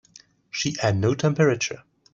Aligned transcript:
She 0.49 0.75
had 0.79 0.97
no 0.97 1.13
temperature. 1.13 1.83